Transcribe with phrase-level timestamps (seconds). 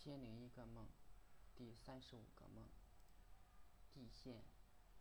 [0.00, 0.86] 千零一个梦，
[1.56, 2.68] 第三十五个梦，
[3.92, 4.44] 地线、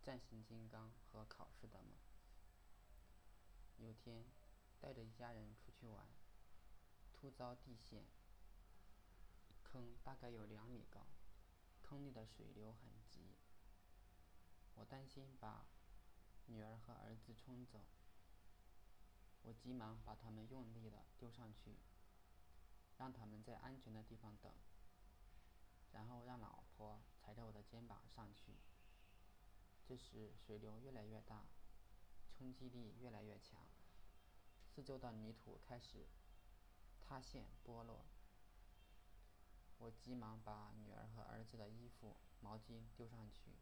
[0.00, 1.98] 战神金刚和考试的梦。
[3.76, 4.24] 有天，
[4.80, 6.06] 带着一家人出去玩，
[7.12, 8.04] 突遭地陷，
[9.64, 11.08] 坑大概有两米高，
[11.82, 13.34] 坑里的水流很急。
[14.76, 15.66] 我担心把
[16.46, 17.84] 女儿和儿子冲走，
[19.42, 21.74] 我急忙把他们用力的丢上去。
[22.96, 24.54] 让他们在安全的地方等，
[25.94, 28.58] 然后让老婆踩着我的肩膀上去。
[29.86, 31.46] 这时水流越来越大，
[32.36, 33.66] 冲击力越来越强，
[34.66, 36.06] 四周的泥土开始
[37.00, 38.04] 塌陷剥落。
[39.78, 43.56] 我急忙把女儿和儿子的衣服、毛巾丢上去。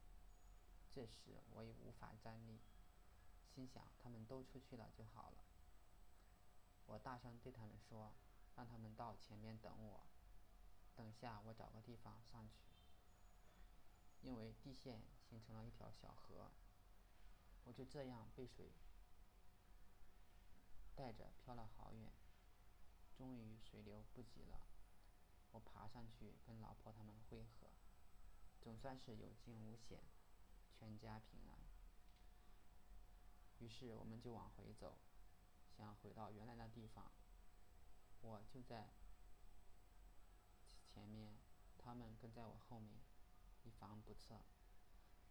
[0.91, 2.59] 这时我已无法站立，
[3.47, 5.45] 心想他们都出去了就好了。
[6.87, 8.13] 我大声对他们说。
[8.55, 10.07] 让他们到前面等我，
[10.95, 12.63] 等下我找个地方上去。
[14.23, 16.53] 因为地陷形成了一条小河，
[17.65, 18.71] 我就这样被水
[20.95, 22.13] 带着漂了好远。
[23.17, 24.61] 终于水流不急了，
[25.51, 27.69] 我爬上去跟老婆他们会合，
[28.61, 30.01] 总算是有惊无险，
[30.79, 31.59] 全家平安。
[33.59, 34.99] 于是我们就往回走，
[35.77, 37.11] 想回到原来的地方。
[38.21, 38.89] 我就在
[40.93, 41.33] 前面，
[41.79, 43.01] 他们跟在我后面，
[43.63, 44.41] 以防不测。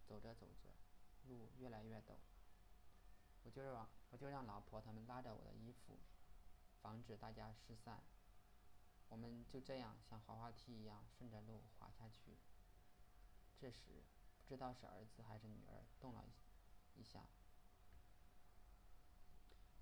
[0.07, 0.67] 走着走着，
[1.29, 2.15] 路越来越陡，
[3.43, 5.99] 我就让我就让老婆他们拉着我的衣服，
[6.81, 8.03] 防止大家失散。
[9.07, 12.35] 我们就这样像滑滑梯一样顺着路滑下去。
[13.57, 14.03] 这时，
[14.47, 16.25] 不知道是儿子还是女儿动了
[16.95, 17.29] 一下，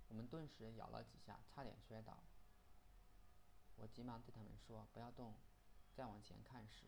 [0.09, 2.23] 我们顿时咬了几下，差点摔倒。
[3.77, 5.33] 我急忙对他们说：“不要动。”
[5.99, 6.85] 再往前看时，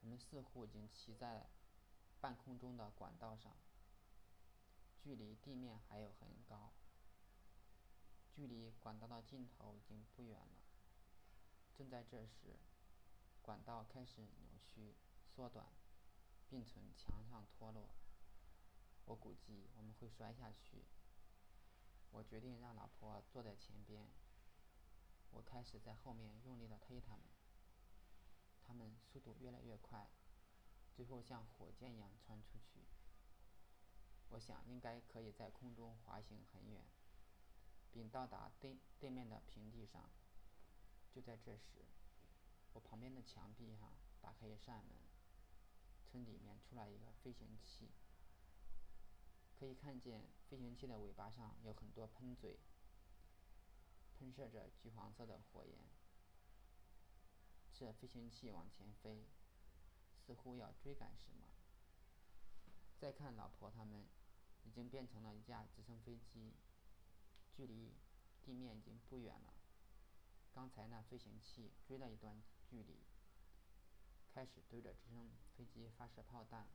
[0.00, 1.46] 我们似乎已经骑在
[2.22, 3.54] 半空中的管道上，
[4.98, 6.72] 距离地面还有很高，
[8.34, 10.64] 距离管道的尽头已经不远了。
[11.76, 12.56] 正在这时，
[13.42, 14.94] 管道开始扭曲、
[15.26, 15.66] 缩短，
[16.48, 17.90] 并从墙上脱落。
[19.04, 20.86] 我估计我们会摔下去。
[22.10, 24.08] 我决定让老婆坐在前边。
[25.32, 27.24] 我开始在后面用力的推他们，
[28.74, 30.08] 他们速度越来越快，
[30.96, 32.80] 最后像火箭一样窜出去。
[34.30, 36.84] 我想应该可以在空中滑行很远，
[37.92, 40.10] 并到达对对面的平地上。
[41.14, 41.84] 就在这时，
[42.72, 44.96] 我旁边的墙壁上打开一扇门，
[46.10, 47.92] 从里面出来一个飞行器。
[49.56, 52.58] 可以看见飞行器的尾巴上有很多喷嘴。
[54.18, 55.78] 喷射着橘黄色的火焰，
[57.76, 59.26] 这飞行器往前飞，
[60.24, 61.48] 似乎要追赶什么。
[63.00, 64.06] 再看老婆他们，
[64.62, 66.54] 已经变成了一架直升飞机，
[67.52, 67.92] 距离
[68.44, 69.54] 地面已经不远了。
[70.52, 73.00] 刚才那飞行器追了一段距离，
[74.32, 76.68] 开始对着直升飞机发射炮弹。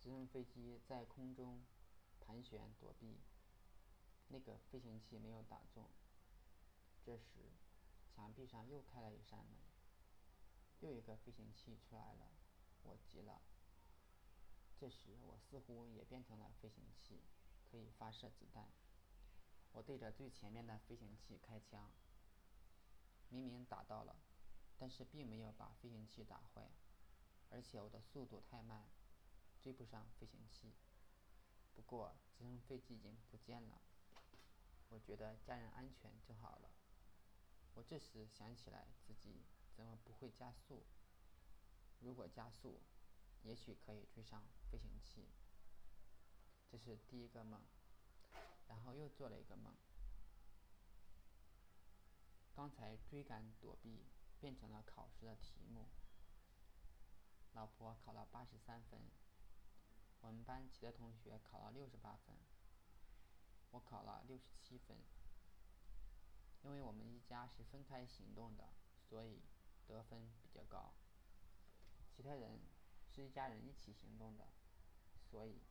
[0.00, 1.64] 直升飞机在空中
[2.20, 3.18] 盘旋躲避。
[4.28, 5.90] 那个飞行器没有打中。
[7.04, 7.52] 这时，
[8.14, 9.56] 墙壁上又开了一扇门，
[10.80, 12.28] 又一个飞行器出来了。
[12.82, 13.40] 我急了。
[14.78, 17.22] 这时，我似乎也变成了飞行器，
[17.70, 18.68] 可以发射子弹。
[19.72, 21.90] 我对着最前面的飞行器开枪。
[23.30, 24.16] 明明打到了，
[24.76, 26.70] 但是并没有把飞行器打坏，
[27.48, 28.86] 而且我的速度太慢，
[29.58, 30.74] 追不上飞行器。
[31.74, 33.80] 不过，直升飞机已经不见了。
[34.90, 36.68] 我觉得家人安全就好了。
[37.74, 39.42] 我这时想起来自己
[39.74, 40.84] 怎么不会加速？
[42.00, 42.80] 如果加速，
[43.42, 45.28] 也许可以追上飞行器。
[46.70, 47.62] 这是第一个梦，
[48.68, 49.74] 然后又做了一个梦。
[52.54, 54.04] 刚才追赶躲避
[54.40, 55.86] 变成了考试的题目。
[57.54, 59.00] 老婆考了八十三分，
[60.20, 62.36] 我们班其他同学考了六十八分。
[63.70, 64.96] 我考了六十七分，
[66.62, 68.72] 因为我们一家是分开行动的，
[69.08, 69.42] 所以
[69.86, 70.94] 得分比较高。
[72.10, 72.60] 其他人
[73.08, 74.48] 是一家人一起行动的，
[75.30, 75.62] 所以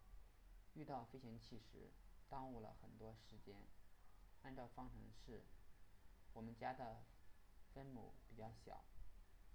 [0.73, 1.91] 遇到飞行器时
[2.29, 3.61] 耽误了很多时间。
[4.43, 5.43] 按照方程式，
[6.33, 7.03] 我们家的
[7.73, 8.83] 分母比较小，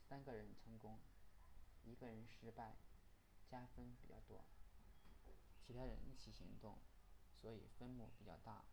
[0.09, 1.01] 三个人成功，
[1.85, 2.77] 一个人失败，
[3.49, 4.45] 加分比较多。
[5.67, 6.79] 其他人一起行动。
[7.43, 8.65] 所以分母比较大，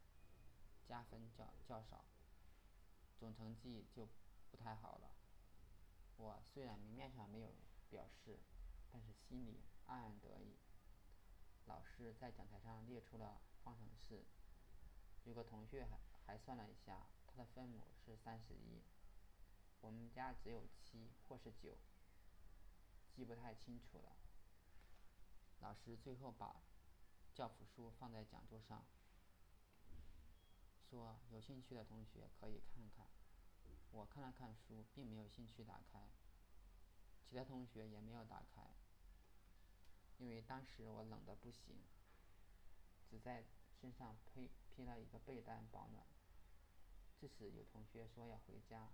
[0.87, 2.05] 加分较较少，
[3.23, 4.05] 总成绩就
[4.51, 5.15] 不太好了。
[6.17, 7.53] 我虽然明面上没有
[7.89, 8.37] 表示，
[8.91, 10.57] 但是心里暗暗得意。
[11.65, 14.25] 老师在讲台上列出了方程式，
[15.23, 18.81] 有个同学还还算了一下，他的分母是三十一。
[19.79, 21.77] 我们家只有七或是九，
[23.15, 24.17] 记不太清楚了。
[25.61, 26.61] 老师最后把
[27.33, 28.83] 教辅书放在讲桌上，
[30.93, 33.07] 说：“有兴趣的同学可以看看。”
[33.89, 36.07] 我看了看书，并没有兴趣打开。
[37.27, 38.75] 其他同学也没有打开，
[40.19, 41.81] 因为当时我冷得不行，
[43.09, 43.43] 只在
[43.81, 46.05] 身上披披了一个被单保暖。
[47.19, 48.91] 这时有同学说要回家，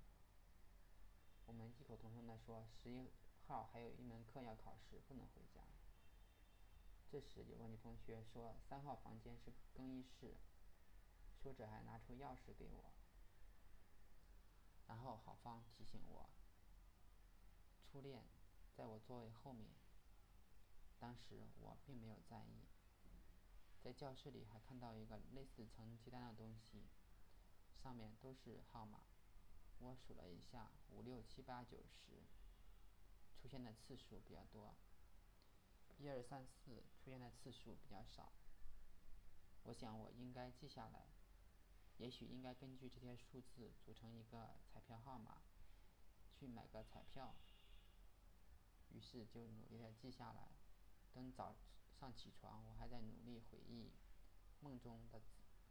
[1.47, 3.11] 我们异口同声地说十一
[3.45, 5.67] 号还有一门课要考试，不能回家。
[7.11, 10.37] 这时有个女同学说三号房间是更衣室，
[11.41, 12.91] 说着还拿出钥匙给我。
[14.87, 16.29] 然后郝芳提醒我，
[17.83, 18.23] 初恋
[18.75, 19.71] 在我座位后面。
[20.99, 22.67] 当时我并没有在意。
[23.81, 26.89] 在教室里还看到一个类似成绩单的东西，
[27.81, 29.03] 上面都是号码。
[29.77, 32.23] 我数了一下，五六七八九十，
[33.37, 34.75] 出现的次数比较多。
[35.97, 38.33] 一二三四出现的次数比较少。
[39.63, 41.18] 我想我应该记下来。
[41.99, 45.41] 也许应该根据这些数字组成一个彩票号码，
[46.33, 47.35] 去买个彩票。
[48.91, 50.47] 于是就努力的记下来。
[51.13, 51.55] 等早
[51.99, 53.91] 上起床，我还在努力回忆
[54.61, 55.21] 梦中的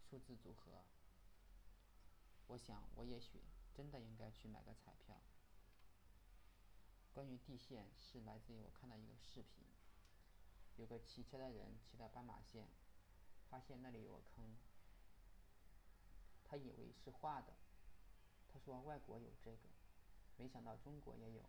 [0.09, 0.85] 数字组合。
[2.49, 3.41] 我想，我也许
[3.75, 5.23] 真的应该去买个彩票。
[7.15, 9.65] 关于地线，是来自于我看到一个视频，
[10.77, 12.69] 有个骑车的人骑到斑马线，
[13.49, 14.57] 发现那里有个坑。
[16.49, 17.53] 他以为是画的，
[18.49, 19.69] 他说外国有这个，
[20.39, 21.45] 没想到中国也有，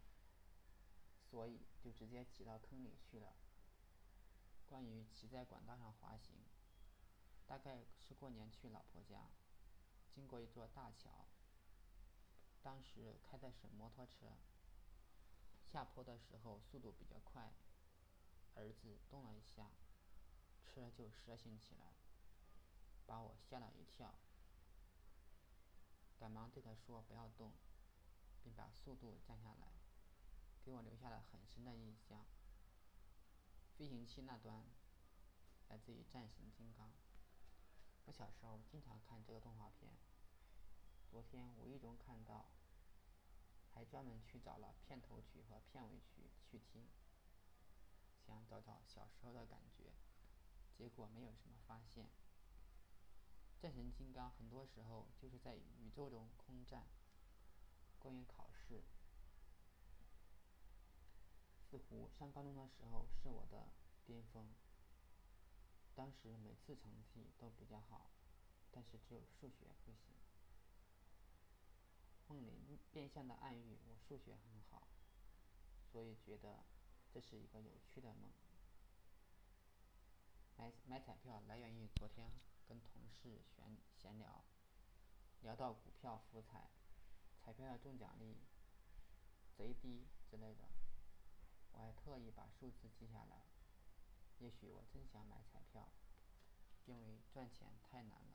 [1.31, 3.33] 所以就直接挤到坑里去了。
[4.67, 6.35] 关于骑在管道上滑行，
[7.47, 9.29] 大概是过年去老婆家，
[10.13, 11.25] 经过一座大桥，
[12.61, 14.35] 当时开的是摩托车，
[15.71, 17.53] 下坡的时候速度比较快，
[18.55, 19.71] 儿子动了一下，
[20.65, 21.93] 车就蛇行起来，
[23.05, 24.13] 把我吓了一跳。
[26.19, 27.53] 赶忙对他说：“不要动，
[28.43, 29.71] 并把速度降下来，
[30.65, 32.25] 给我留下了很深的印象。
[33.77, 34.65] 飞行器那端
[35.69, 36.91] 来自于战神金刚，
[38.05, 39.93] 我小时候经常看这个动画片。
[41.09, 42.51] 昨天无意中看到，
[43.73, 46.89] 还专门去找了片头曲和片尾曲去听，
[48.27, 49.93] 想找找小时候的感觉，
[50.77, 52.09] 结果没有什么发现。”
[53.61, 56.87] 战神金刚很多时候就是在宇宙中空战。
[57.99, 58.81] 关于考试，
[61.69, 63.67] 似乎上高中的时候是我的
[64.05, 64.55] 巅峰。
[65.93, 68.09] 当时每次成绩都比较好，
[68.71, 70.13] 但是只有数学不行。
[72.29, 74.87] 梦里变相的暗喻我数学很好，
[75.91, 76.63] 所以觉得
[77.13, 78.31] 这是一个有趣的梦。
[80.55, 82.31] 买买彩票来源于昨天。
[82.69, 84.45] 跟同事闲闲聊，
[85.41, 86.69] 聊到股票福彩，
[87.35, 88.37] 彩票的中奖率
[89.57, 90.69] 贼低之类的，
[91.71, 93.43] 我还特意把数字记下来。
[94.37, 95.89] 也许我真想买彩票，
[96.85, 98.28] 因为赚钱太难了。